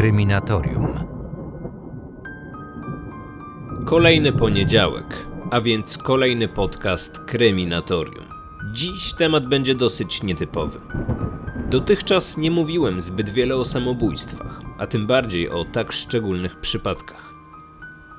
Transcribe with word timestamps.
Kryminatorium. 0.00 0.86
Kolejny 3.86 4.32
poniedziałek, 4.32 5.26
a 5.50 5.60
więc 5.60 5.98
kolejny 5.98 6.48
podcast 6.48 7.18
Kryminatorium. 7.18 8.24
Dziś 8.72 9.14
temat 9.14 9.46
będzie 9.46 9.74
dosyć 9.74 10.22
nietypowy. 10.22 10.80
Dotychczas 11.70 12.36
nie 12.36 12.50
mówiłem 12.50 13.00
zbyt 13.00 13.30
wiele 13.30 13.56
o 13.56 13.64
samobójstwach, 13.64 14.62
a 14.78 14.86
tym 14.86 15.06
bardziej 15.06 15.50
o 15.50 15.64
tak 15.64 15.92
szczególnych 15.92 16.60
przypadkach. 16.60 17.34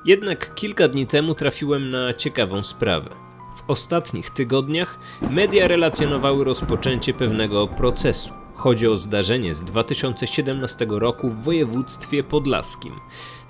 Jednak 0.04 0.54
kilka 0.54 0.88
dni 0.88 1.06
temu 1.06 1.34
trafiłem 1.34 1.90
na 1.90 2.14
ciekawą 2.14 2.62
sprawę. 2.62 3.10
W 3.56 3.70
ostatnich 3.70 4.30
tygodniach 4.30 4.98
media 5.30 5.68
relacjonowały 5.68 6.44
rozpoczęcie 6.44 7.14
pewnego 7.14 7.66
procesu. 7.66 8.41
Chodzi 8.62 8.88
o 8.88 8.96
zdarzenie 8.96 9.54
z 9.54 9.64
2017 9.64 10.86
roku 10.88 11.30
w 11.30 11.42
województwie 11.42 12.22
podlaskim. 12.22 13.00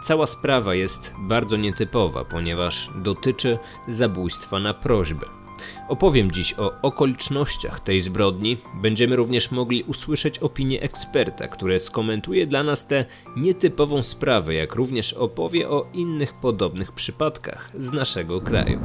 Cała 0.02 0.26
sprawa 0.26 0.74
jest 0.74 1.14
bardzo 1.18 1.56
nietypowa, 1.56 2.24
ponieważ 2.24 2.90
dotyczy 2.94 3.58
zabójstwa 3.88 4.60
na 4.60 4.74
prośbę. 4.74 5.41
Opowiem 5.88 6.30
dziś 6.30 6.58
o 6.58 6.72
okolicznościach 6.82 7.80
tej 7.80 8.00
zbrodni. 8.00 8.56
Będziemy 8.74 9.16
również 9.16 9.50
mogli 9.50 9.82
usłyszeć 9.82 10.38
opinię 10.38 10.82
eksperta, 10.82 11.48
który 11.48 11.80
skomentuje 11.80 12.46
dla 12.46 12.62
nas 12.62 12.86
tę 12.86 13.04
nietypową 13.36 14.02
sprawę, 14.02 14.54
jak 14.54 14.74
również 14.74 15.12
opowie 15.12 15.68
o 15.68 15.86
innych 15.94 16.34
podobnych 16.34 16.92
przypadkach 16.92 17.70
z 17.78 17.92
naszego 17.92 18.40
kraju. 18.40 18.80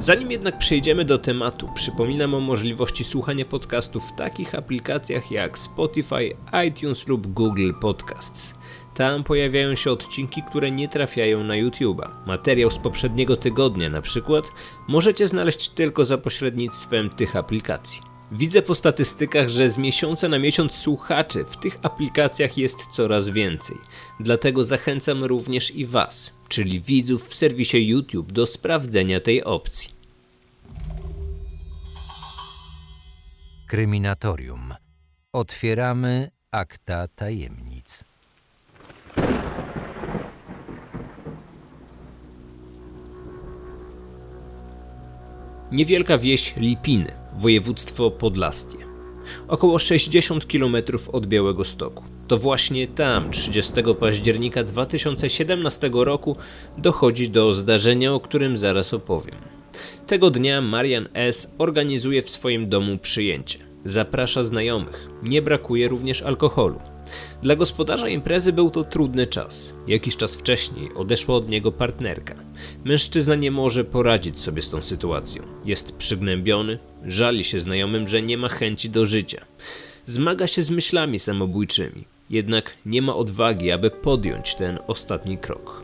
Zanim 0.00 0.30
jednak 0.30 0.58
przejdziemy 0.58 1.04
do 1.04 1.18
tematu, 1.18 1.68
przypominam 1.74 2.34
o 2.34 2.40
możliwości 2.40 3.04
słuchania 3.04 3.44
podcastów 3.44 4.04
w 4.04 4.16
takich 4.16 4.54
aplikacjach 4.54 5.30
jak 5.30 5.58
Spotify, 5.58 6.36
iTunes 6.68 7.08
lub 7.08 7.26
Google 7.26 7.72
Podcasts. 7.80 8.54
Tam 8.96 9.24
pojawiają 9.24 9.74
się 9.74 9.90
odcinki, 9.90 10.42
które 10.42 10.70
nie 10.70 10.88
trafiają 10.88 11.44
na 11.44 11.54
YouTube'a. 11.54 12.10
Materiał 12.26 12.70
z 12.70 12.78
poprzedniego 12.78 13.36
tygodnia 13.36 13.90
na 13.90 14.02
przykład 14.02 14.44
możecie 14.88 15.28
znaleźć 15.28 15.68
tylko 15.68 16.04
za 16.04 16.18
pośrednictwem 16.18 17.10
tych 17.10 17.36
aplikacji. 17.36 18.02
Widzę 18.32 18.62
po 18.62 18.74
statystykach, 18.74 19.48
że 19.48 19.70
z 19.70 19.78
miesiąca 19.78 20.28
na 20.28 20.38
miesiąc 20.38 20.72
słuchaczy 20.72 21.44
w 21.44 21.56
tych 21.56 21.78
aplikacjach 21.82 22.58
jest 22.58 22.86
coraz 22.86 23.28
więcej. 23.28 23.76
Dlatego 24.20 24.64
zachęcam 24.64 25.24
również 25.24 25.70
i 25.74 25.86
Was, 25.86 26.34
czyli 26.48 26.80
widzów 26.80 27.28
w 27.28 27.34
serwisie 27.34 27.88
YouTube, 27.88 28.32
do 28.32 28.46
sprawdzenia 28.46 29.20
tej 29.20 29.44
opcji. 29.44 29.90
Kryminatorium. 33.66 34.74
Otwieramy 35.32 36.30
akta 36.50 37.08
tajemnic. 37.08 38.05
Niewielka 45.76 46.18
wieś 46.18 46.54
Lipiny, 46.56 47.12
województwo 47.36 48.10
podlaskie. 48.10 48.78
Około 49.48 49.78
60 49.78 50.46
km 50.46 50.76
od 51.12 51.26
Białego 51.26 51.64
Stoku. 51.64 52.04
To 52.28 52.36
właśnie 52.36 52.86
tam 52.86 53.30
30 53.30 53.72
października 54.00 54.64
2017 54.64 55.90
roku 55.92 56.36
dochodzi 56.78 57.30
do 57.30 57.52
zdarzenia, 57.52 58.14
o 58.14 58.20
którym 58.20 58.56
zaraz 58.56 58.94
opowiem. 58.94 59.36
Tego 60.06 60.30
dnia 60.30 60.60
Marian 60.60 61.08
S. 61.14 61.54
organizuje 61.58 62.22
w 62.22 62.30
swoim 62.30 62.68
domu 62.68 62.98
przyjęcie. 62.98 63.58
Zaprasza 63.84 64.42
znajomych. 64.42 65.08
Nie 65.22 65.42
brakuje 65.42 65.88
również 65.88 66.22
alkoholu. 66.22 66.80
Dla 67.42 67.56
gospodarza 67.56 68.08
imprezy 68.08 68.52
był 68.52 68.70
to 68.70 68.84
trudny 68.84 69.26
czas. 69.26 69.74
Jakiś 69.86 70.16
czas 70.16 70.36
wcześniej 70.36 70.94
odeszła 70.94 71.36
od 71.36 71.48
niego 71.48 71.72
partnerka. 71.72 72.34
Mężczyzna 72.84 73.34
nie 73.34 73.50
może 73.50 73.84
poradzić 73.84 74.38
sobie 74.38 74.62
z 74.62 74.70
tą 74.70 74.82
sytuacją. 74.82 75.42
Jest 75.64 75.96
przygnębiony, 75.96 76.78
żali 77.04 77.44
się 77.44 77.60
znajomym, 77.60 78.08
że 78.08 78.22
nie 78.22 78.38
ma 78.38 78.48
chęci 78.48 78.90
do 78.90 79.06
życia. 79.06 79.44
Zmaga 80.06 80.46
się 80.46 80.62
z 80.62 80.70
myślami 80.70 81.18
samobójczymi, 81.18 82.04
jednak 82.30 82.74
nie 82.86 83.02
ma 83.02 83.14
odwagi, 83.14 83.70
aby 83.70 83.90
podjąć 83.90 84.54
ten 84.54 84.78
ostatni 84.86 85.38
krok. 85.38 85.82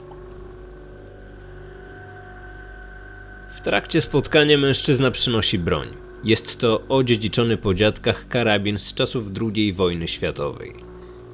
W 3.50 3.60
trakcie 3.60 4.00
spotkania 4.00 4.58
mężczyzna 4.58 5.10
przynosi 5.10 5.58
broń. 5.58 5.88
Jest 6.24 6.58
to 6.58 6.82
odziedziczony 6.88 7.56
po 7.56 7.74
dziadkach 7.74 8.28
karabin 8.28 8.78
z 8.78 8.94
czasów 8.94 9.26
II 9.40 9.72
wojny 9.72 10.08
światowej. 10.08 10.74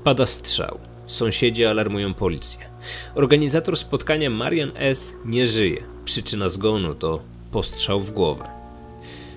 Pada 0.04 0.26
strzał. 0.26 0.78
Sąsiedzi 1.06 1.64
alarmują 1.64 2.14
policję. 2.14 2.67
Organizator 3.14 3.76
spotkania 3.76 4.30
Marian 4.30 4.70
S. 4.74 5.16
nie 5.24 5.46
żyje. 5.46 5.82
Przyczyna 6.04 6.48
zgonu 6.48 6.94
to 6.94 7.20
postrzał 7.52 8.00
w 8.00 8.10
głowę. 8.10 8.44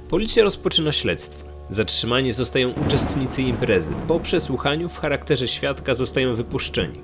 Policja 0.09 0.44
rozpoczyna 0.44 0.91
śledztwo. 0.91 1.52
Zatrzymani 1.69 2.34
zostają 2.34 2.74
uczestnicy 2.88 3.41
imprezy. 3.41 3.94
Po 4.07 4.19
przesłuchaniu 4.19 4.90
w 4.90 5.00
charakterze 5.00 5.47
świadka 5.47 5.96
zostają 5.96 6.35
wypuszczeni. 6.35 7.00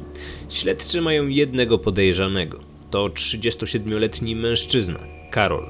Śledczy 0.50 1.02
mają 1.02 1.28
jednego 1.28 1.78
podejrzanego. 1.78 2.60
To 2.92 3.08
37-letni 3.08 4.36
mężczyzna, 4.36 5.00
Karol. 5.32 5.66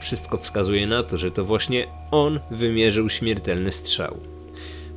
Wszystko 0.00 0.38
wskazuje 0.38 0.86
na 0.86 1.02
to, 1.02 1.16
że 1.16 1.30
to 1.30 1.44
właśnie 1.44 1.86
on 2.10 2.40
wymierzył 2.50 3.08
śmiertelny 3.08 3.72
strzał. 3.72 4.16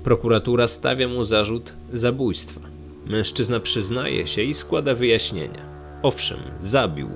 Prokuratura 0.04 0.68
stawia 0.68 1.08
mu 1.08 1.24
zarzut 1.24 1.74
zabójstwa. 1.94 2.71
Mężczyzna 3.06 3.60
przyznaje 3.60 4.28
się 4.28 4.42
i 4.42 4.54
składa 4.54 4.96
wyjaśnienia. 4.96 5.66
Owszem, 6.02 6.40
zabił, 6.62 7.10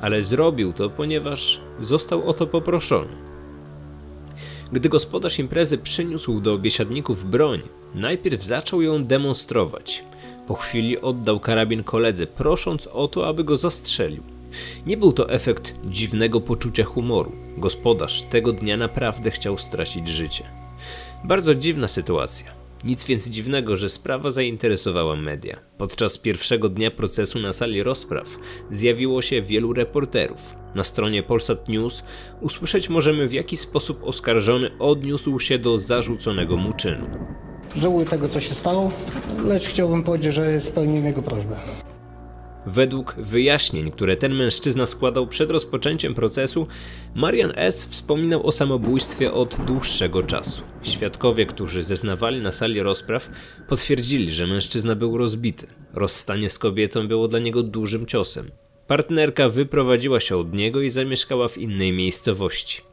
ale 0.00 0.22
zrobił 0.22 0.72
to, 0.72 0.90
ponieważ 0.90 1.60
został 1.80 2.28
o 2.28 2.32
to 2.32 2.46
poproszony. 2.46 3.30
Gdy 4.72 4.88
gospodarz 4.88 5.38
imprezy 5.38 5.78
przyniósł 5.78 6.40
do 6.40 6.58
biesiadników 6.58 7.30
broń, 7.30 7.60
najpierw 7.94 8.42
zaczął 8.42 8.82
ją 8.82 9.02
demonstrować. 9.02 10.04
Po 10.46 10.54
chwili 10.54 11.00
oddał 11.00 11.40
karabin 11.40 11.84
koledze, 11.84 12.26
prosząc 12.26 12.86
o 12.86 13.08
to, 13.08 13.28
aby 13.28 13.44
go 13.44 13.56
zastrzelił. 13.56 14.22
Nie 14.86 14.96
był 14.96 15.12
to 15.12 15.30
efekt 15.30 15.74
dziwnego 15.84 16.40
poczucia 16.40 16.84
humoru. 16.84 17.32
Gospodarz 17.56 18.22
tego 18.22 18.52
dnia 18.52 18.76
naprawdę 18.76 19.30
chciał 19.30 19.58
stracić 19.58 20.08
życie. 20.08 20.44
Bardzo 21.24 21.54
dziwna 21.54 21.88
sytuacja. 21.88 22.59
Nic 22.84 23.04
więc 23.04 23.28
dziwnego, 23.28 23.76
że 23.76 23.88
sprawa 23.88 24.30
zainteresowała 24.30 25.16
media. 25.16 25.60
Podczas 25.78 26.18
pierwszego 26.18 26.68
dnia 26.68 26.90
procesu 26.90 27.38
na 27.38 27.52
sali 27.52 27.82
rozpraw 27.82 28.38
zjawiło 28.70 29.22
się 29.22 29.42
wielu 29.42 29.72
reporterów. 29.72 30.54
Na 30.74 30.84
stronie 30.84 31.22
Polsat 31.22 31.68
News 31.68 32.04
usłyszeć 32.40 32.88
możemy 32.88 33.28
w 33.28 33.32
jaki 33.32 33.56
sposób 33.56 34.04
oskarżony 34.04 34.70
odniósł 34.78 35.40
się 35.40 35.58
do 35.58 35.78
zarzuconego 35.78 36.56
mu 36.56 36.72
czynu. 36.72 37.06
Żałuję 37.76 38.06
tego, 38.06 38.28
co 38.28 38.40
się 38.40 38.54
stało, 38.54 38.92
lecz 39.44 39.66
chciałbym 39.66 40.02
powiedzieć, 40.02 40.34
że 40.34 40.60
spełniłem 40.60 41.06
jego 41.06 41.22
prośbę. 41.22 41.56
Według 42.66 43.14
wyjaśnień, 43.14 43.90
które 43.90 44.16
ten 44.16 44.34
mężczyzna 44.34 44.86
składał 44.86 45.26
przed 45.26 45.50
rozpoczęciem 45.50 46.14
procesu, 46.14 46.66
Marian 47.14 47.52
S. 47.56 47.86
wspominał 47.86 48.46
o 48.46 48.52
samobójstwie 48.52 49.32
od 49.32 49.56
dłuższego 49.66 50.22
czasu. 50.22 50.62
Świadkowie, 50.82 51.46
którzy 51.46 51.82
zeznawali 51.82 52.42
na 52.42 52.52
sali 52.52 52.82
rozpraw, 52.82 53.30
potwierdzili, 53.68 54.30
że 54.30 54.46
mężczyzna 54.46 54.96
był 54.96 55.18
rozbity. 55.18 55.66
Rozstanie 55.94 56.50
z 56.50 56.58
kobietą 56.58 57.08
było 57.08 57.28
dla 57.28 57.38
niego 57.38 57.62
dużym 57.62 58.06
ciosem. 58.06 58.50
Partnerka 58.86 59.48
wyprowadziła 59.48 60.20
się 60.20 60.36
od 60.36 60.52
niego 60.54 60.80
i 60.80 60.90
zamieszkała 60.90 61.48
w 61.48 61.58
innej 61.58 61.92
miejscowości. 61.92 62.89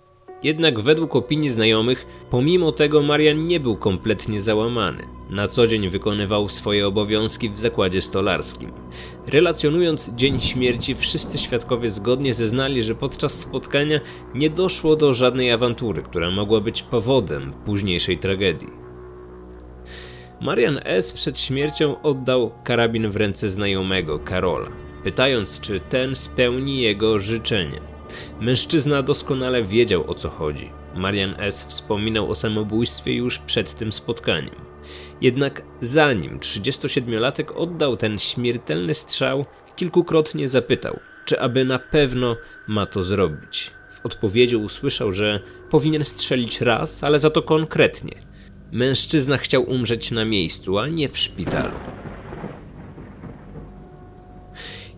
Jednak 0.47 0.79
według 0.79 1.15
opinii 1.15 1.49
znajomych, 1.49 2.07
pomimo 2.29 2.71
tego 2.71 3.03
Marian 3.03 3.47
nie 3.47 3.59
był 3.59 3.77
kompletnie 3.77 4.41
załamany. 4.41 5.07
Na 5.29 5.47
co 5.47 5.67
dzień 5.67 5.89
wykonywał 5.89 6.49
swoje 6.49 6.87
obowiązki 6.87 7.49
w 7.49 7.59
zakładzie 7.59 8.01
stolarskim. 8.01 8.71
Relacjonując 9.27 10.09
dzień 10.15 10.39
śmierci, 10.39 10.95
wszyscy 10.95 11.37
świadkowie 11.37 11.89
zgodnie 11.91 12.33
zeznali, 12.33 12.83
że 12.83 12.95
podczas 12.95 13.39
spotkania 13.39 13.99
nie 14.35 14.49
doszło 14.49 14.95
do 14.95 15.13
żadnej 15.13 15.51
awantury, 15.51 16.01
która 16.01 16.31
mogła 16.31 16.61
być 16.61 16.83
powodem 16.83 17.53
późniejszej 17.65 18.17
tragedii. 18.17 18.69
Marian 20.41 20.79
S. 20.83 21.13
przed 21.13 21.39
śmiercią 21.39 22.01
oddał 22.01 22.51
karabin 22.63 23.09
w 23.09 23.15
ręce 23.15 23.49
znajomego, 23.49 24.19
Karola, 24.19 24.69
pytając, 25.03 25.59
czy 25.59 25.79
ten 25.79 26.15
spełni 26.15 26.81
jego 26.81 27.19
życzenie. 27.19 27.96
Mężczyzna 28.41 29.01
doskonale 29.03 29.63
wiedział 29.63 30.11
o 30.11 30.13
co 30.13 30.29
chodzi. 30.29 30.69
Marian 30.95 31.35
S. 31.39 31.65
wspominał 31.65 32.31
o 32.31 32.35
samobójstwie 32.35 33.13
już 33.13 33.39
przed 33.39 33.73
tym 33.73 33.91
spotkaniem. 33.91 34.55
Jednak 35.21 35.61
zanim 35.81 36.39
37-latek 36.39 37.53
oddał 37.55 37.97
ten 37.97 38.19
śmiertelny 38.19 38.93
strzał, 38.93 39.45
kilkukrotnie 39.75 40.49
zapytał, 40.49 40.99
czy 41.25 41.39
aby 41.39 41.65
na 41.65 41.79
pewno 41.79 42.35
ma 42.67 42.85
to 42.85 43.03
zrobić. 43.03 43.71
W 43.89 44.05
odpowiedzi 44.05 44.55
usłyszał, 44.55 45.11
że 45.11 45.39
powinien 45.69 46.05
strzelić 46.05 46.61
raz, 46.61 47.03
ale 47.03 47.19
za 47.19 47.29
to 47.29 47.41
konkretnie. 47.41 48.21
Mężczyzna 48.71 49.37
chciał 49.37 49.63
umrzeć 49.63 50.11
na 50.11 50.25
miejscu, 50.25 50.77
a 50.77 50.87
nie 50.87 51.09
w 51.09 51.17
szpitalu. 51.17 51.96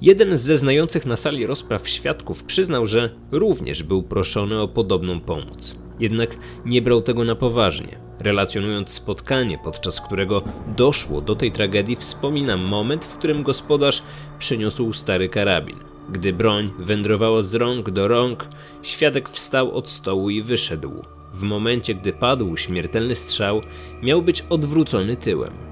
Jeden 0.02 0.38
z 0.38 0.42
zeznających 0.42 1.06
na 1.06 1.16
sali 1.16 1.46
rozpraw 1.46 1.90
świadków 1.90 2.44
przyznał, 2.44 2.86
że 2.86 3.10
również 3.32 3.84
był 3.84 4.04
proszony 4.04 4.62
o 4.62 4.68
podobną 4.68 5.20
pomoc. 5.20 5.78
Jednak 6.00 6.38
nie 6.66 6.82
brał 6.82 7.02
tego 7.02 7.24
na 7.24 7.36
poważnie. 7.36 8.00
Relacjonując 8.20 8.90
spotkanie, 8.90 9.60
podczas 9.64 10.02
którego 10.02 10.44
doszło 10.78 11.22
do 11.22 11.36
tej 11.36 11.52
tragedii, 11.52 11.96
wspomina 11.96 12.58
moment, 12.58 13.06
w 13.06 13.18
którym 13.18 13.44
gospodarz 13.44 14.04
przyniósł 14.40 14.94
stary 14.94 15.30
karabin. 15.30 15.78
Gdy 16.10 16.34
broń 16.34 16.72
wędrowała 16.80 17.42
z 17.42 17.56
rąk 17.56 17.90
do 17.90 18.08
rąk, 18.08 18.48
świadek 18.82 19.30
wstał 19.30 19.72
od 19.78 19.90
stołu 19.90 20.30
i 20.30 20.42
wyszedł. 20.42 20.92
W 21.34 21.42
momencie, 21.42 21.96
gdy 21.96 22.14
padł 22.14 22.58
śmiertelny 22.58 23.16
strzał, 23.16 23.62
miał 24.04 24.22
być 24.22 24.44
odwrócony 24.50 25.16
tyłem. 25.16 25.69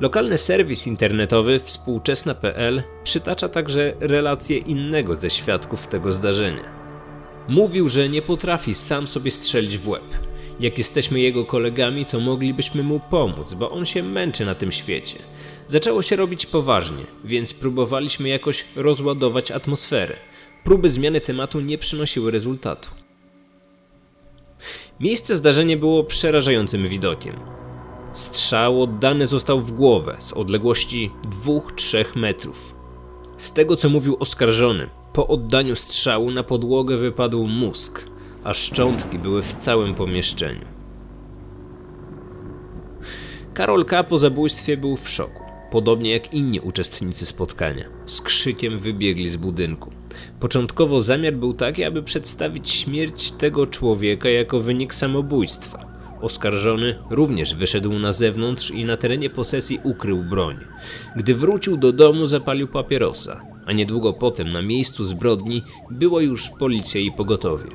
Lokalny 0.00 0.38
serwis 0.38 0.86
internetowy 0.86 1.58
współczesna.pl 1.58 2.82
przytacza 3.04 3.48
także 3.48 3.94
relację 4.00 4.58
innego 4.58 5.16
ze 5.16 5.30
świadków 5.30 5.86
tego 5.86 6.12
zdarzenia. 6.12 6.78
Mówił, 7.48 7.88
że 7.88 8.08
nie 8.08 8.22
potrafi 8.22 8.74
sam 8.74 9.06
sobie 9.06 9.30
strzelić 9.30 9.78
w 9.78 9.88
łeb. 9.88 10.04
Jak 10.60 10.78
jesteśmy 10.78 11.20
jego 11.20 11.44
kolegami, 11.44 12.06
to 12.06 12.20
moglibyśmy 12.20 12.82
mu 12.82 13.00
pomóc, 13.00 13.54
bo 13.54 13.70
on 13.70 13.84
się 13.84 14.02
męczy 14.02 14.46
na 14.46 14.54
tym 14.54 14.72
świecie. 14.72 15.16
Zaczęło 15.68 16.02
się 16.02 16.16
robić 16.16 16.46
poważnie, 16.46 17.04
więc 17.24 17.54
próbowaliśmy 17.54 18.28
jakoś 18.28 18.64
rozładować 18.76 19.50
atmosferę. 19.50 20.16
Próby 20.64 20.88
zmiany 20.88 21.20
tematu 21.20 21.60
nie 21.60 21.78
przynosiły 21.78 22.30
rezultatu. 22.30 22.90
Miejsce 25.00 25.36
zdarzenia 25.36 25.76
było 25.76 26.04
przerażającym 26.04 26.88
widokiem. 26.88 27.67
Strzał 28.12 28.82
oddany 28.82 29.26
został 29.26 29.60
w 29.60 29.72
głowę 29.72 30.16
z 30.18 30.32
odległości 30.32 31.10
2-3 31.44 32.04
metrów. 32.16 32.74
Z 33.36 33.52
tego 33.52 33.76
co 33.76 33.88
mówił 33.88 34.16
oskarżony, 34.20 34.88
po 35.12 35.26
oddaniu 35.26 35.76
strzału 35.76 36.30
na 36.30 36.42
podłogę 36.42 36.96
wypadł 36.96 37.46
mózg, 37.46 38.04
a 38.44 38.54
szczątki 38.54 39.18
były 39.18 39.42
w 39.42 39.56
całym 39.56 39.94
pomieszczeniu. 39.94 40.64
Karol 43.54 43.84
K. 43.84 44.04
po 44.04 44.18
zabójstwie 44.18 44.76
był 44.76 44.96
w 44.96 45.08
szoku, 45.08 45.42
podobnie 45.70 46.10
jak 46.10 46.34
inni 46.34 46.60
uczestnicy 46.60 47.26
spotkania. 47.26 47.84
Z 48.06 48.20
krzykiem 48.20 48.78
wybiegli 48.78 49.28
z 49.28 49.36
budynku. 49.36 49.90
Początkowo 50.40 51.00
zamiar 51.00 51.34
był 51.34 51.54
taki, 51.54 51.84
aby 51.84 52.02
przedstawić 52.02 52.70
śmierć 52.70 53.32
tego 53.32 53.66
człowieka 53.66 54.28
jako 54.28 54.60
wynik 54.60 54.94
samobójstwa. 54.94 55.87
Oskarżony 56.20 56.98
również 57.10 57.54
wyszedł 57.54 57.98
na 57.98 58.12
zewnątrz 58.12 58.70
i 58.70 58.84
na 58.84 58.96
terenie 58.96 59.30
posesji 59.30 59.80
ukrył 59.84 60.24
broń. 60.24 60.56
Gdy 61.16 61.34
wrócił 61.34 61.76
do 61.76 61.92
domu, 61.92 62.26
zapalił 62.26 62.68
papierosa, 62.68 63.40
a 63.66 63.72
niedługo 63.72 64.12
potem 64.12 64.48
na 64.48 64.62
miejscu 64.62 65.04
zbrodni 65.04 65.62
była 65.90 66.22
już 66.22 66.50
policja 66.50 67.00
i 67.00 67.12
pogotowie. 67.12 67.70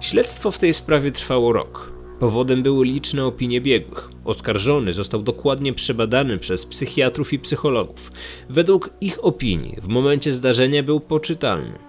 Śledztwo 0.00 0.50
w 0.50 0.58
tej 0.58 0.74
sprawie 0.74 1.10
trwało 1.10 1.52
rok. 1.52 1.92
Powodem 2.20 2.62
były 2.62 2.86
liczne 2.86 3.24
opinie 3.24 3.60
biegłych. 3.60 4.10
Oskarżony 4.24 4.92
został 4.92 5.22
dokładnie 5.22 5.72
przebadany 5.72 6.38
przez 6.38 6.66
psychiatrów 6.66 7.32
i 7.32 7.38
psychologów. 7.38 8.12
Według 8.48 8.90
ich 9.00 9.24
opinii 9.24 9.76
w 9.82 9.88
momencie 9.88 10.32
zdarzenia 10.32 10.82
był 10.82 11.00
poczytalny. 11.00 11.87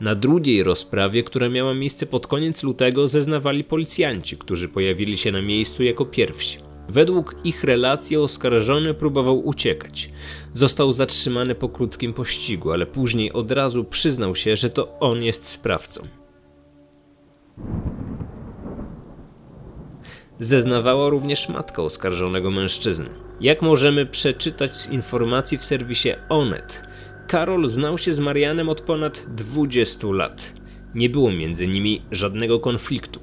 Na 0.00 0.14
drugiej 0.14 0.62
rozprawie, 0.62 1.22
która 1.22 1.48
miała 1.48 1.74
miejsce 1.74 2.06
pod 2.06 2.26
koniec 2.26 2.62
lutego, 2.62 3.08
zeznawali 3.08 3.64
policjanci, 3.64 4.38
którzy 4.38 4.68
pojawili 4.68 5.18
się 5.18 5.32
na 5.32 5.42
miejscu 5.42 5.82
jako 5.82 6.04
pierwsi. 6.04 6.58
Według 6.88 7.36
ich 7.44 7.64
relacji 7.64 8.16
oskarżony 8.16 8.94
próbował 8.94 9.46
uciekać. 9.46 10.10
Został 10.54 10.92
zatrzymany 10.92 11.54
po 11.54 11.68
krótkim 11.68 12.12
pościgu, 12.12 12.72
ale 12.72 12.86
później 12.86 13.32
od 13.32 13.52
razu 13.52 13.84
przyznał 13.84 14.36
się, 14.36 14.56
że 14.56 14.70
to 14.70 14.98
on 14.98 15.22
jest 15.22 15.48
sprawcą. 15.48 16.08
Zeznawała 20.38 21.08
również 21.08 21.48
matka 21.48 21.82
oskarżonego 21.82 22.50
mężczyzny. 22.50 23.08
Jak 23.40 23.62
możemy 23.62 24.06
przeczytać 24.06 24.76
z 24.76 24.90
informacji 24.90 25.58
w 25.58 25.64
serwisie 25.64 26.08
Onet, 26.28 26.82
Karol 27.26 27.68
znał 27.68 27.98
się 27.98 28.12
z 28.12 28.20
Marianem 28.20 28.68
od 28.68 28.80
ponad 28.80 29.26
20 29.28 30.06
lat. 30.06 30.54
Nie 30.94 31.10
było 31.10 31.32
między 31.32 31.68
nimi 31.68 32.02
żadnego 32.10 32.60
konfliktu. 32.60 33.20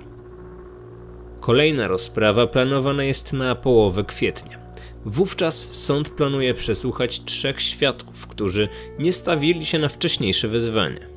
Kolejna 1.40 1.88
rozprawa 1.88 2.48
planowana 2.48 3.04
jest 3.04 3.34
na 3.34 3.56
połowę 3.56 4.04
kwietnia. 4.04 4.60
Wówczas 5.06 5.72
sąd 5.72 6.10
planuje 6.10 6.54
przesłuchać 6.54 7.24
trzech 7.24 7.62
świadków, 7.62 8.28
którzy 8.28 8.70
nie 9.00 9.14
stawili 9.14 9.66
się 9.66 9.80
na 9.80 9.90
wcześniejsze 9.90 10.48
wezwanie. 10.48 11.08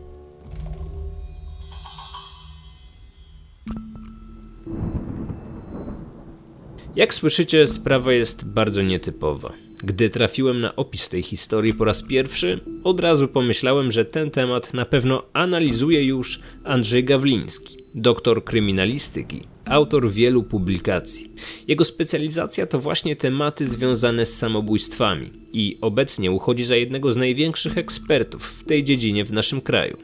Jak 6.96 7.14
słyszycie, 7.14 7.66
sprawa 7.66 8.12
jest 8.12 8.48
bardzo 8.48 8.82
nietypowa. 8.82 9.65
Gdy 9.84 10.10
trafiłem 10.10 10.60
na 10.60 10.76
opis 10.76 11.08
tej 11.08 11.22
historii 11.22 11.72
po 11.72 11.84
raz 11.84 12.02
pierwszy, 12.02 12.60
od 12.84 13.00
razu 13.00 13.28
pomyślałem, 13.28 13.92
że 13.92 14.04
ten 14.04 14.30
temat 14.30 14.74
na 14.74 14.84
pewno 14.84 15.22
analizuje 15.32 16.04
już 16.04 16.40
Andrzej 16.64 17.04
Gawliński, 17.04 17.76
doktor 17.94 18.44
kryminalistyki, 18.44 19.42
autor 19.64 20.10
wielu 20.10 20.42
publikacji. 20.42 21.30
Jego 21.68 21.84
specjalizacja 21.84 22.66
to 22.66 22.80
właśnie 22.80 23.16
tematy 23.16 23.66
związane 23.66 24.26
z 24.26 24.38
samobójstwami 24.38 25.30
i 25.52 25.78
obecnie 25.80 26.30
uchodzi 26.30 26.64
za 26.64 26.76
jednego 26.76 27.12
z 27.12 27.16
największych 27.16 27.78
ekspertów 27.78 28.46
w 28.46 28.64
tej 28.64 28.84
dziedzinie 28.84 29.24
w 29.24 29.32
naszym 29.32 29.60
kraju. 29.60 29.96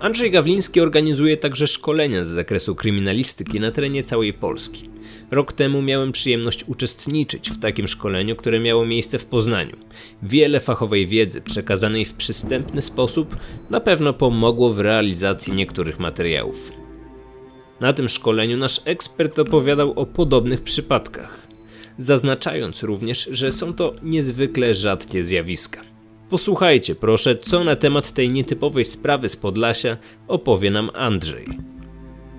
Andrzej 0.00 0.30
Gawliński 0.30 0.80
organizuje 0.80 1.36
także 1.36 1.66
szkolenia 1.66 2.24
z 2.24 2.28
zakresu 2.28 2.74
kryminalistyki 2.74 3.60
na 3.60 3.70
terenie 3.70 4.02
całej 4.02 4.32
Polski. 4.32 4.95
Rok 5.30 5.52
temu 5.52 5.82
miałem 5.82 6.12
przyjemność 6.12 6.64
uczestniczyć 6.64 7.50
w 7.50 7.58
takim 7.58 7.88
szkoleniu, 7.88 8.36
które 8.36 8.60
miało 8.60 8.86
miejsce 8.86 9.18
w 9.18 9.24
Poznaniu. 9.24 9.76
Wiele 10.22 10.60
fachowej 10.60 11.06
wiedzy 11.06 11.40
przekazanej 11.40 12.04
w 12.04 12.14
przystępny 12.14 12.82
sposób 12.82 13.36
na 13.70 13.80
pewno 13.80 14.12
pomogło 14.12 14.72
w 14.72 14.80
realizacji 14.80 15.54
niektórych 15.54 15.98
materiałów. 15.98 16.72
Na 17.80 17.92
tym 17.92 18.08
szkoleniu 18.08 18.56
nasz 18.56 18.80
ekspert 18.84 19.38
opowiadał 19.38 19.92
o 19.92 20.06
podobnych 20.06 20.60
przypadkach, 20.60 21.46
zaznaczając 21.98 22.82
również, 22.82 23.28
że 23.32 23.52
są 23.52 23.74
to 23.74 23.94
niezwykle 24.02 24.74
rzadkie 24.74 25.24
zjawiska. 25.24 25.80
Posłuchajcie 26.30 26.94
proszę, 26.94 27.36
co 27.36 27.64
na 27.64 27.76
temat 27.76 28.12
tej 28.12 28.30
nietypowej 28.30 28.84
sprawy 28.84 29.28
z 29.28 29.36
Podlasia 29.36 29.96
opowie 30.28 30.70
nam 30.70 30.90
Andrzej. 30.94 31.75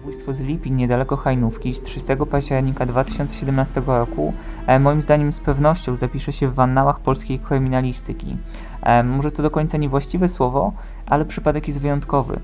Zabójstwo 0.07 0.33
z 0.33 0.41
Lipin 0.41 0.75
niedaleko 0.75 1.17
Hajnówki 1.17 1.73
z 1.73 1.81
30 1.81 2.13
października 2.31 2.85
2017 2.85 3.81
roku 3.85 4.33
e, 4.67 4.79
moim 4.79 5.01
zdaniem 5.01 5.31
z 5.31 5.39
pewnością 5.39 5.95
zapisze 5.95 6.31
się 6.31 6.47
w 6.47 6.59
annałach 6.59 6.99
polskiej 6.99 7.39
kryminalistyki. 7.39 8.37
E, 8.81 9.03
może 9.03 9.31
to 9.31 9.43
do 9.43 9.51
końca 9.51 9.77
niewłaściwe 9.77 10.27
słowo, 10.27 10.73
ale 11.05 11.25
przypadek 11.25 11.67
jest 11.67 11.81
wyjątkowy. 11.81 12.39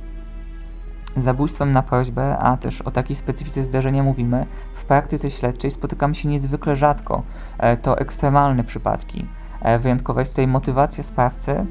Zabójstwem 1.17 1.72
na 1.72 1.82
prośbę, 1.84 2.38
a 2.38 2.58
też 2.58 2.82
o 2.82 2.91
takiej 2.91 3.15
specyfice 3.15 3.63
zdarzenia 3.63 4.03
mówimy, 4.03 4.46
w 4.74 4.86
praktyce 4.86 5.32
śledczej 5.32 5.72
spotykamy 5.72 6.15
się 6.15 6.29
niezwykle 6.29 6.75
rzadko. 6.75 7.24
E, 7.58 7.77
to 7.77 7.98
ekstremalne 7.98 8.63
przypadki. 8.63 9.27
E, 9.62 9.79
wyjątkowa 9.79 10.22
jest 10.22 10.32
tutaj 10.32 10.48
motywacja 10.48 11.03
sprawcy, 11.03 11.65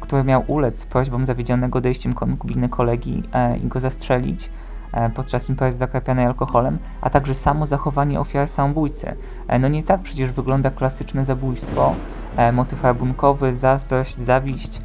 który 0.00 0.24
miał 0.24 0.44
ulec 0.46 0.86
prośbom 0.86 1.26
zawiedzionego 1.26 1.78
odejściem 1.78 2.12
konkubiny 2.12 2.68
kolegi 2.68 3.22
e, 3.32 3.58
i 3.58 3.66
go 3.66 3.80
zastrzelić 3.80 4.50
podczas 5.14 5.48
imprezy 5.48 5.78
zakrapianej 5.78 6.26
alkoholem, 6.26 6.78
a 7.00 7.10
także 7.10 7.34
samo 7.34 7.66
zachowanie 7.66 8.20
ofiary 8.20 8.48
samobójcy. 8.48 9.16
No 9.60 9.68
nie 9.68 9.82
tak 9.82 10.02
przecież 10.02 10.32
wygląda 10.32 10.70
klasyczne 10.70 11.24
zabójstwo. 11.24 11.96
Motyw 12.52 12.82
rabunkowy, 12.82 13.54
zazdrość, 13.54 14.18
zawiść 14.18 14.82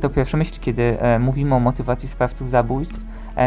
to 0.00 0.10
pierwsza 0.10 0.36
myśl, 0.36 0.60
kiedy 0.60 0.98
mówimy 1.20 1.54
o 1.54 1.60
motywacji 1.60 2.08
sprawców 2.08 2.50
zabójstw. 2.50 3.00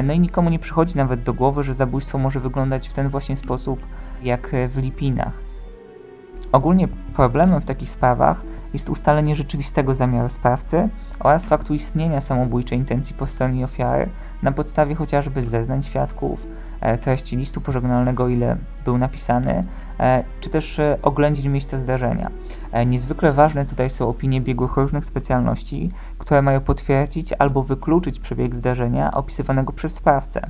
No 0.04 0.14
i 0.14 0.20
nikomu 0.20 0.50
nie 0.50 0.60
przychodzi 0.60 0.98
nawet 0.98 1.24
do 1.24 1.34
głowy, 1.34 1.64
że 1.64 1.74
zabójstwo 1.74 2.18
może 2.18 2.40
wyglądać 2.40 2.90
w 2.90 2.94
ten 2.94 3.10
właśnie 3.10 3.38
sposób 3.38 3.86
jak 4.24 4.52
w 4.70 4.78
Lipinach. 4.78 5.43
Ogólnie 6.54 6.88
problemem 6.88 7.62
w 7.62 7.66
takich 7.66 7.90
sprawach 7.90 8.44
jest 8.74 8.90
ustalenie 8.90 9.36
rzeczywistego 9.36 9.94
zamiaru 9.94 10.30
sprawcy 10.30 10.90
oraz 11.20 11.48
faktu 11.48 11.74
istnienia 11.74 12.22
samobójczej 12.22 12.78
intencji 12.78 13.16
po 13.16 13.28
stronie 13.28 13.66
ofiary 13.66 14.10
na 14.44 14.52
podstawie 14.52 14.96
chociażby 14.96 15.42
zeznań 15.42 15.84
świadków, 15.84 16.48
e, 16.82 16.98
treści 16.98 17.38
listu 17.38 17.62
pożegnalnego, 17.62 18.28
ile 18.28 18.58
był 18.86 18.98
napisany, 18.98 19.64
e, 20.00 20.24
czy 20.42 20.50
też 20.50 20.80
e, 20.80 20.98
oględzin 21.02 21.52
miejsca 21.52 21.78
zdarzenia. 21.78 22.32
Niezwykle 22.86 23.34
ważne 23.34 23.66
tutaj 23.66 23.90
są 23.90 24.10
opinie 24.10 24.42
biegłych 24.42 24.78
różnych 24.78 25.06
specjalności, 25.06 25.92
które 26.18 26.42
mają 26.42 26.62
potwierdzić 26.62 27.34
albo 27.40 27.64
wykluczyć 27.64 28.20
przebieg 28.20 28.56
zdarzenia 28.56 29.12
opisywanego 29.12 29.74
przez 29.74 29.96
sprawcę. 29.96 30.50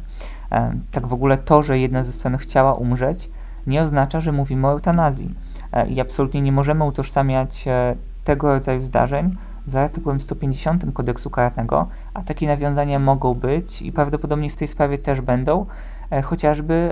Tak 0.92 1.08
w 1.08 1.14
ogóle 1.14 1.38
to, 1.38 1.62
że 1.62 1.80
jedna 1.80 2.04
ze 2.04 2.12
stron 2.12 2.38
chciała 2.38 2.74
umrzeć, 2.74 3.30
nie 3.68 3.82
oznacza, 3.82 4.22
że 4.22 4.32
mówimy 4.32 4.68
o 4.68 4.72
eutanazji. 4.72 5.36
E, 5.74 5.88
I 5.88 6.02
absolutnie 6.02 6.42
nie 6.42 6.52
możemy 6.52 6.84
utożsamiać 6.84 7.68
e, 7.68 7.96
tego 8.24 8.48
rodzaju 8.48 8.82
zdarzeń 8.82 9.36
z 9.66 9.76
artykułem 9.76 10.20
150 10.20 10.86
kodeksu 10.94 11.30
karnego, 11.30 11.88
a 12.14 12.22
takie 12.24 12.48
nawiązania 12.48 13.00
mogą 13.00 13.34
być 13.34 13.82
i 13.82 13.92
prawdopodobnie 13.92 14.50
w 14.50 14.56
tej 14.56 14.68
sprawie 14.68 14.98
też 14.98 15.22
będą, 15.22 15.66
e, 16.12 16.22
chociażby 16.22 16.92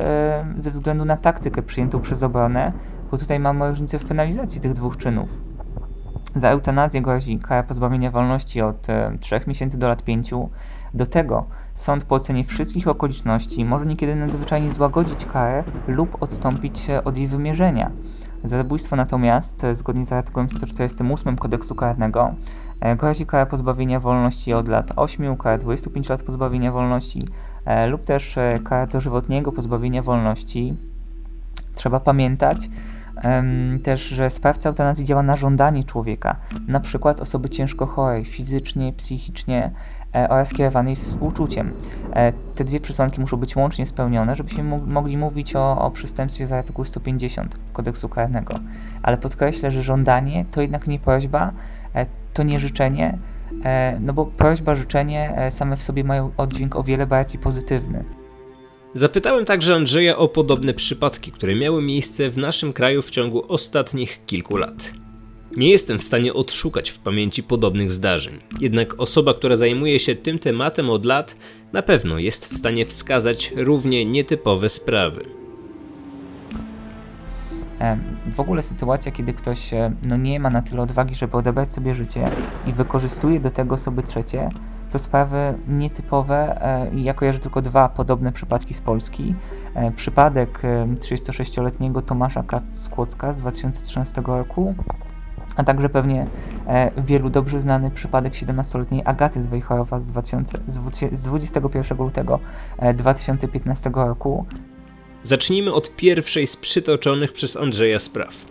ze 0.55 0.71
względu 0.71 1.05
na 1.05 1.17
taktykę 1.17 1.61
przyjętą 1.61 2.01
przez 2.01 2.23
obronę, 2.23 2.73
bo 3.11 3.17
tutaj 3.17 3.39
mamy 3.39 3.69
różnicę 3.69 4.00
w 4.00 4.05
penalizacji 4.05 4.61
tych 4.61 4.73
dwóch 4.73 4.97
czynów. 4.97 5.29
Za 6.35 6.50
eutanazję 6.50 7.01
grozi 7.01 7.39
kara 7.39 7.63
pozbawienia 7.63 8.11
wolności 8.11 8.61
od 8.61 8.88
3 9.19 9.41
miesięcy 9.47 9.77
do 9.77 9.88
lat 9.88 10.03
5. 10.03 10.31
Do 10.93 11.05
tego 11.05 11.45
sąd 11.73 12.03
po 12.03 12.15
ocenie 12.15 12.43
wszystkich 12.43 12.88
okoliczności 12.88 13.65
może 13.65 13.85
niekiedy 13.85 14.15
nadzwyczajnie 14.15 14.71
złagodzić 14.71 15.25
karę 15.25 15.63
lub 15.88 16.23
odstąpić 16.23 16.88
od 17.05 17.17
jej 17.17 17.27
wymierzenia. 17.27 17.91
Za 18.43 18.57
zabójstwo 18.57 18.95
natomiast, 18.95 19.63
e, 19.63 19.75
zgodnie 19.75 20.05
z 20.05 20.13
artykułem 20.13 20.50
148 20.50 21.38
kodeksu 21.38 21.75
karnego, 21.75 22.33
e, 22.79 22.95
grozi 22.95 23.25
kara 23.25 23.45
pozbawienia 23.45 24.00
wolności 24.00 24.53
od 24.53 24.67
lat 24.67 24.91
8, 24.95 25.38
kara 25.38 25.57
25 25.57 26.10
lat 26.10 26.24
pozbawienia 26.24 26.71
wolności 26.71 27.19
e, 27.65 27.88
lub 27.88 28.05
też 28.05 28.36
kara 28.63 28.88
dożywotniego 28.88 29.51
pozbawienia 29.51 30.01
wolności. 30.03 30.77
Trzeba 31.75 32.00
pamiętać, 32.00 32.69
też, 33.83 34.01
że 34.01 34.29
sprawca 34.29 34.69
eutanazji 34.69 35.05
działa 35.05 35.23
na 35.23 35.35
żądanie 35.35 35.83
człowieka, 35.83 36.35
na 36.67 36.79
przykład 36.79 37.21
osoby 37.21 37.49
ciężko 37.49 37.85
chorej 37.85 38.25
fizycznie, 38.25 38.93
psychicznie 38.93 39.71
e, 40.15 40.29
oraz 40.29 40.53
kierowanej 40.53 40.95
z 40.95 41.05
współczuciem. 41.05 41.71
E, 42.13 42.33
te 42.55 42.63
dwie 42.63 42.79
przesłanki 42.79 43.21
muszą 43.21 43.37
być 43.37 43.55
łącznie 43.55 43.85
spełnione, 43.85 44.35
żebyśmy 44.35 44.63
mogli 44.87 45.17
mówić 45.17 45.55
o, 45.55 45.81
o 45.81 45.91
przestępstwie 45.91 46.47
z 46.47 46.51
artykułu 46.51 46.85
150 46.85 47.57
kodeksu 47.73 48.09
karnego. 48.09 48.53
Ale 49.03 49.17
podkreślę, 49.17 49.71
że 49.71 49.83
żądanie 49.83 50.45
to 50.51 50.61
jednak 50.61 50.87
nie 50.87 50.99
prośba, 50.99 51.51
e, 51.93 52.05
to 52.33 52.43
nie 52.43 52.59
życzenie, 52.59 53.17
no 53.99 54.13
bo 54.13 54.25
prośba, 54.25 54.75
życzenie 54.75 55.47
same 55.49 55.77
w 55.77 55.81
sobie 55.81 56.03
mają 56.03 56.31
oddźwięk 56.37 56.75
o 56.75 56.83
wiele 56.83 57.07
bardziej 57.07 57.41
pozytywny. 57.41 58.03
Zapytałem 58.93 59.45
także 59.45 59.75
Andrzeja 59.75 60.17
o 60.17 60.27
podobne 60.27 60.74
przypadki, 60.74 61.31
które 61.31 61.55
miały 61.55 61.81
miejsce 61.81 62.29
w 62.29 62.38
naszym 62.38 62.74
kraju 62.74 63.01
w 63.01 63.12
ciągu 63.12 63.43
ostatnich 63.48 64.25
kilku 64.25 64.57
lat. 64.57 64.93
Nie 65.57 65.69
jestem 65.69 66.00
w 66.00 66.03
stanie 66.03 66.33
odszukać 66.33 66.89
w 66.89 67.00
pamięci 67.00 67.43
podobnych 67.43 67.91
zdarzeń, 67.91 68.39
jednak 68.62 69.00
osoba, 69.00 69.33
która 69.33 69.55
zajmuje 69.55 70.00
się 70.00 70.15
tym 70.15 70.39
tematem 70.39 70.89
od 70.89 71.05
lat, 71.05 71.36
na 71.74 71.81
pewno 71.81 72.19
jest 72.19 72.53
w 72.53 72.57
stanie 72.57 72.86
wskazać 72.86 73.53
równie 73.55 74.05
nietypowe 74.05 74.69
sprawy. 74.69 75.40
W 78.31 78.39
ogóle 78.39 78.61
sytuacja, 78.61 79.11
kiedy 79.11 79.33
ktoś 79.33 79.73
e, 79.73 79.91
no, 80.03 80.17
nie 80.17 80.39
ma 80.39 80.50
na 80.50 80.61
tyle 80.61 80.81
odwagi, 80.81 81.15
żeby 81.15 81.38
odebrać 81.38 81.71
sobie 81.71 81.93
życie 81.93 82.29
i 82.65 82.73
wykorzystuje 82.73 83.39
do 83.39 83.51
tego 83.51 83.75
osoby 83.75 84.03
trzecie, 84.03 84.50
to 84.91 85.00
sprawy 85.00 85.53
nietypowe. 85.67 86.61
E, 86.61 87.00
ja 87.00 87.13
kojarzę 87.13 87.39
tylko 87.39 87.61
dwa 87.61 87.89
podobne 87.89 88.31
przypadki 88.31 88.73
z 88.73 88.81
Polski. 88.81 89.35
E, 89.75 89.91
przypadek 89.91 90.61
36-letniego 91.00 92.01
Tomasza 92.01 92.43
Skłocka 92.69 93.33
z 93.33 93.38
2013 93.38 94.21
roku, 94.25 94.75
a 95.55 95.63
także 95.63 95.89
pewnie 95.89 96.27
wielu 96.97 97.29
dobrze 97.29 97.59
znany 97.59 97.91
przypadek 97.91 98.33
17-letniej 98.33 99.01
Agaty 99.05 99.41
z 99.41 99.47
Wejherowa 99.47 100.00
z, 100.00 100.05
2000, 100.05 100.57
z 101.11 101.23
21 101.23 101.97
lutego 101.97 102.39
2015 102.93 103.91
roku. 103.93 104.45
Zacznijmy 105.23 105.73
od 105.73 105.95
pierwszej 105.95 106.47
z 106.47 106.55
przytoczonych 106.55 107.33
przez 107.33 107.57
Andrzeja 107.57 107.99
spraw. 107.99 108.45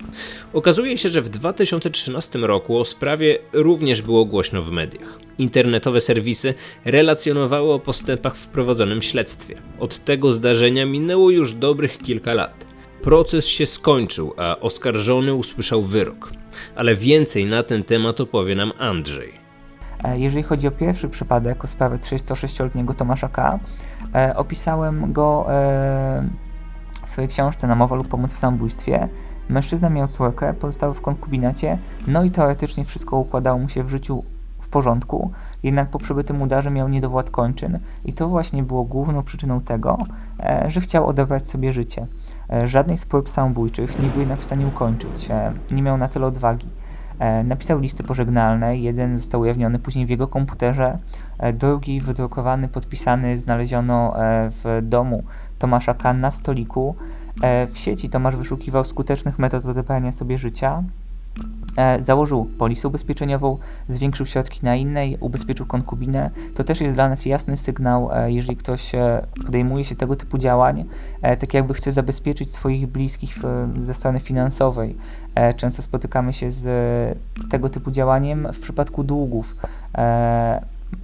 Okazuje 0.53 0.99
się, 0.99 1.09
że 1.09 1.23
w 1.23 1.29
2013 1.29 2.39
roku 2.39 2.79
o 2.79 2.85
sprawie 2.85 3.39
również 3.53 4.03
było 4.03 4.25
głośno 4.25 4.63
w 4.63 4.71
mediach. 4.71 5.19
Internetowe 5.39 6.01
serwisy 6.01 6.55
relacjonowały 6.85 7.73
o 7.73 7.79
postępach 7.79 8.37
w 8.37 8.49
prowadzonym 8.49 9.03
śledztwie. 9.03 9.55
Od 9.79 10.05
tego 10.05 10.33
zdarzenia 10.33 10.87
minęło 10.87 11.31
już 11.31 11.55
dobrych 11.55 11.99
kilka 11.99 12.35
lat. 12.35 12.65
Proces 13.03 13.47
się 13.47 13.67
skończył, 13.67 14.35
a 14.37 14.61
oskarżony 14.61 15.35
usłyszał 15.35 15.83
wyrok. 15.83 16.33
Ale 16.75 16.95
więcej 16.95 17.47
na 17.47 17.63
ten 17.63 17.85
temat 17.85 18.21
opowie 18.21 18.55
nam 18.55 18.73
Andrzej. 18.79 19.33
E, 20.05 20.19
jeżeli 20.19 20.43
chodzi 20.43 20.69
o 20.69 20.71
pierwszy 20.71 21.09
przypadek, 21.09 21.65
o 21.65 21.67
sprawę 21.67 21.97
36-letniego 21.97 22.95
Tomasza 22.95 23.29
K., 23.29 23.59
e, 24.15 24.37
opisałem 24.37 25.13
go 25.13 25.47
e, 25.49 26.29
w 27.05 27.11
swojej 27.11 27.29
książce 27.29 27.67
Namowa 27.67 27.97
lub 27.97 28.09
pomoc 28.09 28.33
w 28.33 28.39
samobójstwie 28.39 29.09
mężczyzna 29.49 29.91
miał 29.91 30.09
córkę, 30.09 30.55
pozostał 30.55 30.95
w 30.95 31.01
konkubinacie, 31.01 31.79
no 32.07 32.25
i 32.25 32.31
teoretycznie 32.31 32.85
wszystko 32.85 33.17
układało 33.17 33.59
mu 33.59 33.69
się 33.69 33.85
w 33.85 33.89
życiu 33.89 34.25
w 34.61 34.69
porządku, 34.69 35.31
jednak 35.63 35.91
po 35.91 35.99
przebytym 35.99 36.43
udarze 36.43 36.71
miał 36.71 36.89
niedowład 36.89 37.31
kończyn 37.31 37.79
i 38.05 38.13
to 38.13 38.29
właśnie 38.29 38.63
było 38.63 38.85
główną 38.85 39.23
przyczyną 39.23 39.61
tego, 39.61 39.99
e, 40.41 40.65
że 40.69 40.81
chciał 40.81 41.07
odebrać 41.07 41.49
sobie 41.49 41.73
życie. 41.73 42.07
E, 42.53 42.67
żadnej 42.67 42.97
z 42.97 43.07
prób 43.07 43.29
samobójczych 43.29 43.99
nie 43.99 44.11
był 44.11 44.21
jednak 44.21 44.41
w 44.41 44.45
stanie 44.45 44.67
ukończyć, 44.67 45.31
e, 45.31 45.53
nie 45.71 45.83
miał 45.83 45.97
na 45.97 46.09
tyle 46.09 46.27
odwagi. 46.27 46.69
Napisał 47.45 47.79
listy 47.79 48.03
pożegnalne, 48.03 48.77
jeden 48.77 49.19
został 49.19 49.41
ujawniony 49.41 49.79
później 49.79 50.07
w 50.07 50.11
jego 50.11 50.29
komputerze, 50.29 50.99
drugi 51.53 52.01
wydrukowany, 52.01 52.69
podpisany 52.69 53.37
znaleziono 53.37 54.15
w 54.51 54.81
domu 54.83 55.25
Tomasza 55.61 55.95
K. 55.95 56.13
na 56.13 56.31
stoliku. 56.31 56.95
E, 57.43 57.67
w 57.67 57.79
sieci 57.79 58.09
Tomasz 58.09 58.37
wyszukiwał 58.37 58.85
skutecznych 58.85 59.39
metod 59.39 59.67
odebrania 59.67 60.13
sobie 60.13 60.39
życia. 60.39 60.83
E, 61.77 62.03
założył 62.03 62.45
polisę 62.59 62.89
ubezpieczeniową, 62.89 63.59
zwiększył 63.89 64.27
środki 64.27 64.61
na 64.63 64.77
innej, 64.77 65.17
ubezpieczył 65.21 65.67
konkubinę. 65.67 66.31
To 66.55 66.65
też 66.65 66.81
jest 66.81 66.95
dla 66.95 67.09
nas 67.09 67.27
jasny 67.27 67.57
sygnał, 67.57 68.11
e, 68.13 68.33
jeżeli 68.33 68.57
ktoś 68.57 68.93
podejmuje 69.47 69.85
się 69.85 69.95
tego 69.95 70.17
typu 70.17 70.39
działań, 70.39 70.85
tak 71.23 71.55
jakby 71.55 71.75
chce 71.75 71.93
zabezpieczyć 71.93 72.51
swoich 72.51 72.87
bliskich 72.87 73.39
ze 73.81 73.95
strony 73.95 74.21
finansowej. 74.21 74.97
Często 75.57 75.83
spotykamy 75.83 76.33
się 76.33 76.51
z 76.51 76.69
tego 77.51 77.69
typu 77.69 77.91
działaniem 77.91 78.49
w 78.53 78.61
przypadku 78.61 79.05
długów. 79.05 79.57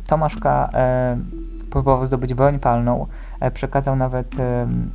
Tomasz 0.06 0.36
K 0.36 0.70
próbował 1.76 2.06
zdobyć 2.06 2.35
broń 2.35 2.59
palną, 2.59 3.06
e, 3.40 3.50
przekazał 3.50 3.97
nawet 3.97 4.37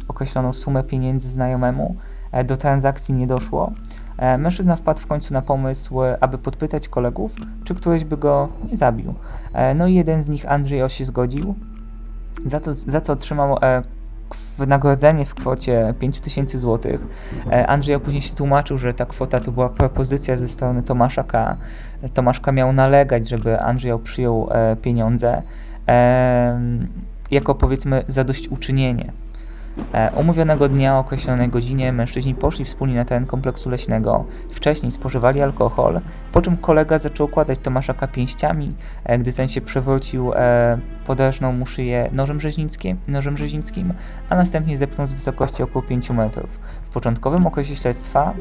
określoną 0.07 0.53
sumę 0.53 0.83
pieniędzy 0.83 1.29
znajomemu, 1.29 1.95
e, 2.31 2.43
do 2.43 2.57
transakcji 2.57 3.13
nie 3.13 3.27
doszło. 3.27 3.71
E, 4.17 4.37
mężczyzna 4.37 4.75
wpadł 4.75 4.99
w 4.99 5.07
końcu 5.07 5.33
na 5.33 5.41
pomysł, 5.41 5.95
aby 6.19 6.37
podpytać 6.37 6.89
kolegów, 6.89 7.31
czy 7.63 7.75
któryś 7.75 8.03
by 8.03 8.17
go 8.17 8.49
nie 8.71 8.77
zabił. 8.77 9.13
No 9.75 9.87
i 9.87 9.93
jeden 9.93 10.21
z 10.21 10.29
nich, 10.29 10.51
Andrzej 10.51 10.89
się 10.89 11.05
zgodził, 11.05 11.55
za, 12.45 12.59
to, 12.59 12.73
za 12.73 13.01
co 13.01 13.13
otrzymał 13.13 13.57
wynagrodzenie 14.57 15.25
w 15.25 15.35
kwocie 15.35 15.93
5000 15.99 16.59
zł. 16.59 16.91
Andrzej 17.67 17.99
później 17.99 18.21
się 18.21 18.35
tłumaczył, 18.35 18.77
że 18.77 18.93
ta 18.93 19.05
kwota 19.05 19.39
to 19.39 19.51
była 19.51 19.69
propozycja 19.69 20.37
ze 20.37 20.47
strony 20.47 20.83
Tomasza 20.83 21.23
K. 21.23 21.57
Miał 22.53 22.73
nalegać, 22.73 23.29
żeby 23.29 23.59
Andrzej 23.59 23.99
przyjął 24.03 24.49
pieniądze 24.81 25.41
jako 27.31 27.55
powiedzmy 27.55 28.03
zadośćuczynienie. 28.07 29.11
E, 29.93 30.11
umówionego 30.15 30.69
dnia 30.69 30.95
o 30.95 30.99
określonej 30.99 31.49
godzinie 31.49 31.91
mężczyźni 31.93 32.35
poszli 32.35 32.65
wspólnie 32.65 32.95
na 32.95 33.05
teren 33.05 33.25
kompleksu 33.25 33.69
leśnego. 33.69 34.25
Wcześniej 34.51 34.91
spożywali 34.91 35.41
alkohol, 35.41 36.01
po 36.31 36.41
czym 36.41 36.57
kolega 36.57 36.97
zaczął 36.97 37.25
okładać 37.25 37.59
Tomasza 37.59 37.93
pięściami. 37.93 38.75
E, 39.03 39.17
gdy 39.17 39.33
ten 39.33 39.47
się 39.47 39.61
przewrócił, 39.61 40.33
e, 40.33 40.77
poderżnął 41.05 41.53
mu 41.53 41.65
szyję 41.65 42.09
nożem 42.11 42.39
rzeźnickim, 42.39 42.97
nożem 43.07 43.37
rzeźnickim, 43.37 43.93
a 44.29 44.35
następnie 44.35 44.77
zepchnął 44.77 45.07
z 45.07 45.13
wysokości 45.13 45.63
około 45.63 45.83
5 45.83 46.13
metrów. 46.13 46.59
W 46.89 46.93
początkowym 46.93 47.47
okresie 47.47 47.75
śledztwa 47.75 48.33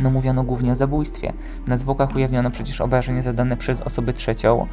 no 0.00 0.10
mówiono 0.10 0.44
głównie 0.44 0.72
o 0.72 0.74
zabójstwie. 0.74 1.32
Na 1.66 1.78
zwłokach 1.78 2.16
ujawniono 2.16 2.50
przecież 2.50 2.80
obrażenia 2.80 3.22
zadane 3.22 3.56
przez 3.56 3.82
osobę 3.82 4.12
trzecią. 4.12 4.66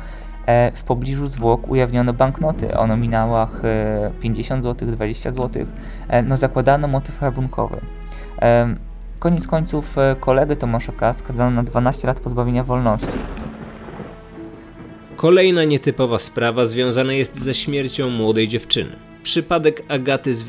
E, 0.45 0.71
w 0.75 0.83
pobliżu 0.83 1.27
zwłok 1.27 1.67
ujawniono 1.69 2.13
banknoty 2.13 2.77
o 2.77 2.87
nominałach 2.87 3.61
50 4.19 4.63
zł, 4.63 4.87
20 4.91 5.31
zł. 5.31 5.65
No 6.23 6.37
zakładano 6.37 6.87
motyw 6.87 7.21
rabunkowy. 7.21 7.81
E, 8.41 8.75
koniec 9.19 9.47
końców 9.47 9.97
e, 9.97 10.15
kolegę 10.19 10.55
Tomasza 10.55 10.91
K. 10.91 11.13
skazano 11.13 11.51
na 11.51 11.63
12 11.63 12.07
lat 12.07 12.19
pozbawienia 12.19 12.63
wolności. 12.63 13.07
Kolejna 15.15 15.63
nietypowa 15.63 16.19
sprawa 16.19 16.65
związana 16.65 17.13
jest 17.13 17.41
ze 17.41 17.53
śmiercią 17.53 18.09
młodej 18.09 18.47
dziewczyny. 18.47 18.91
Przypadek 19.23 19.83
Agaty 19.87 20.33
z 20.33 20.43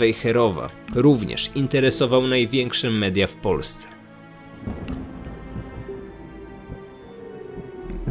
również 0.95 1.51
interesował 1.55 2.23
największe 2.23 2.91
media 2.91 3.27
w 3.27 3.35
Polsce. 3.35 3.89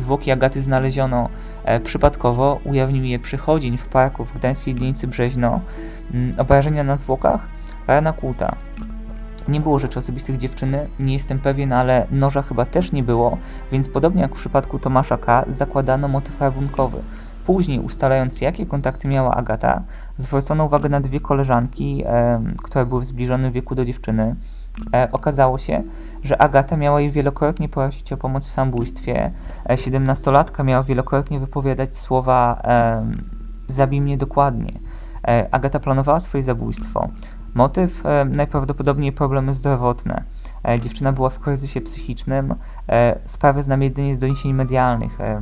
Zwłoki 0.01 0.31
Agaty 0.31 0.61
znaleziono 0.61 1.29
e, 1.63 1.79
przypadkowo, 1.79 2.59
ujawnił 2.63 3.03
je 3.03 3.19
przychodzień 3.19 3.77
w 3.77 3.85
parku 3.85 4.25
w 4.25 4.33
gdańskiej 4.33 4.75
dzielnicy 4.75 5.07
Brzeźno. 5.07 5.61
Mm, 6.13 6.39
obrażenia 6.39 6.83
na 6.83 6.97
zwłokach, 6.97 7.47
rana 7.87 8.13
kłuta. 8.13 8.55
Nie 9.47 9.61
było 9.61 9.79
rzeczy 9.79 9.99
osobistych 9.99 10.37
dziewczyny, 10.37 10.87
nie 10.99 11.13
jestem 11.13 11.39
pewien, 11.39 11.73
ale 11.73 12.07
noża 12.11 12.41
chyba 12.41 12.65
też 12.65 12.91
nie 12.91 13.03
było, 13.03 13.37
więc 13.71 13.89
podobnie 13.89 14.21
jak 14.21 14.35
w 14.35 14.39
przypadku 14.39 14.79
Tomasza 14.79 15.17
K., 15.17 15.45
zakładano 15.47 16.07
motyw 16.07 16.41
rabunkowy. 16.41 17.01
Później, 17.45 17.79
ustalając 17.79 18.41
jakie 18.41 18.65
kontakty 18.65 19.07
miała 19.07 19.35
Agata, 19.35 19.83
zwrócono 20.17 20.65
uwagę 20.65 20.89
na 20.89 21.01
dwie 21.01 21.19
koleżanki, 21.19 22.03
e, 22.05 22.41
które 22.63 22.85
były 22.85 23.01
w 23.01 23.05
zbliżonym 23.05 23.51
wieku 23.51 23.75
do 23.75 23.85
dziewczyny. 23.85 24.35
E, 24.93 25.09
okazało 25.11 25.57
się, 25.57 25.83
że 26.23 26.41
Agata 26.41 26.77
miała 26.77 27.01
jej 27.01 27.11
wielokrotnie 27.11 27.69
prosić 27.69 28.13
o 28.13 28.17
pomoc 28.17 28.47
w 28.47 28.51
samobójstwie. 28.51 29.31
E, 29.65 29.75
17-latka 29.75 30.63
miała 30.63 30.83
wielokrotnie 30.83 31.39
wypowiadać 31.39 31.95
słowa 31.95 32.61
e, 32.63 33.05
zabij 33.67 34.01
mnie 34.01 34.17
dokładnie. 34.17 34.79
E, 35.27 35.47
Agata 35.51 35.79
planowała 35.79 36.19
swoje 36.19 36.43
zabójstwo. 36.43 37.09
Motyw 37.53 38.05
e, 38.05 38.25
najprawdopodobniej 38.25 39.11
problemy 39.11 39.53
zdrowotne. 39.53 40.23
E, 40.67 40.79
dziewczyna 40.79 41.11
była 41.11 41.29
w 41.29 41.39
kryzysie 41.39 41.81
psychicznym. 41.81 42.55
E, 42.89 43.19
sprawę 43.25 43.63
znam 43.63 43.81
jedynie 43.81 44.15
z 44.15 44.19
doniesień 44.19 44.53
medialnych. 44.53 45.21
E, 45.21 45.41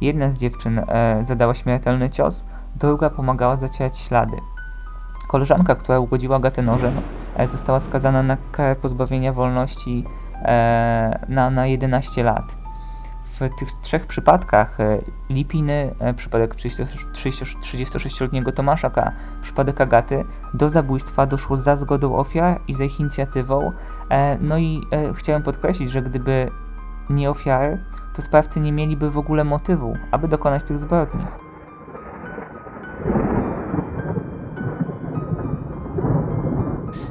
jedna 0.00 0.30
z 0.30 0.38
dziewczyn 0.38 0.78
e, 0.78 1.24
zadała 1.24 1.54
śmiertelny 1.54 2.10
cios, 2.10 2.44
druga 2.76 3.10
pomagała 3.10 3.56
zacierać 3.56 3.98
ślady. 3.98 4.36
Koleżanka, 5.34 5.74
która 5.74 5.98
ugodziła 5.98 6.36
Agatę 6.36 6.62
nożem, 6.62 6.94
e, 7.34 7.48
została 7.48 7.80
skazana 7.80 8.22
na 8.22 8.36
karę 8.36 8.76
pozbawienia 8.76 9.32
wolności 9.32 10.04
e, 10.42 11.26
na, 11.28 11.50
na 11.50 11.66
11 11.66 12.22
lat. 12.22 12.58
W 13.24 13.38
tych 13.58 13.72
trzech 13.72 14.06
przypadkach 14.06 14.80
e, 14.80 14.98
Lipiny, 15.30 15.94
przypadek 16.16 16.54
30 16.54 16.82
30 17.12 17.44
36-letniego 17.44 18.52
Tomasza 18.52 18.90
K., 18.90 19.12
przypadek 19.42 19.80
Agaty, 19.80 20.24
do 20.54 20.70
zabójstwa 20.70 21.26
doszło 21.26 21.56
za 21.56 21.76
zgodą 21.76 22.16
ofiar 22.16 22.60
i 22.68 22.74
za 22.74 22.84
ich 22.84 23.00
inicjatywą. 23.00 23.72
No 24.40 24.58
i 24.58 24.80
chciałem 25.14 25.42
podkreślić, 25.42 25.90
że 25.90 26.02
gdyby 26.02 26.50
nie 27.10 27.30
ofiary, 27.30 27.84
to 28.12 28.22
sprawcy 28.22 28.60
nie 28.60 28.72
mieliby 28.72 29.10
w 29.10 29.18
ogóle 29.18 29.44
motywu, 29.44 29.96
aby 30.10 30.28
dokonać 30.28 30.64
tych 30.64 30.78
zbrodni. 30.78 31.24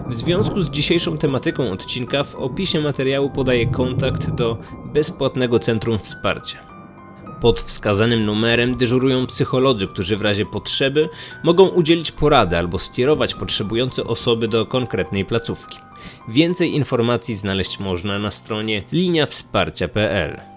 W 0.07 0.13
związku 0.15 0.61
z 0.61 0.69
dzisiejszą 0.69 1.17
tematyką 1.17 1.71
odcinka 1.71 2.23
w 2.23 2.35
opisie 2.35 2.81
materiału 2.81 3.29
podaję 3.29 3.67
kontakt 3.67 4.29
do 4.29 4.57
bezpłatnego 4.85 5.59
centrum 5.59 5.99
wsparcia. 5.99 6.57
Pod 7.41 7.61
wskazanym 7.61 8.25
numerem 8.25 8.77
dyżurują 8.77 9.27
psycholodzy, 9.27 9.87
którzy 9.87 10.17
w 10.17 10.21
razie 10.21 10.45
potrzeby 10.45 11.09
mogą 11.43 11.67
udzielić 11.67 12.11
porady 12.11 12.57
albo 12.57 12.79
skierować 12.79 13.33
potrzebujące 13.33 14.03
osoby 14.03 14.47
do 14.47 14.65
konkretnej 14.65 15.25
placówki. 15.25 15.79
Więcej 16.27 16.75
informacji 16.75 17.35
znaleźć 17.35 17.79
można 17.79 18.19
na 18.19 18.31
stronie 18.31 18.83
liniawsparcia.pl. 18.91 20.52